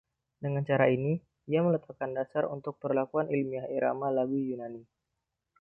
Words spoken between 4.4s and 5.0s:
Yunani.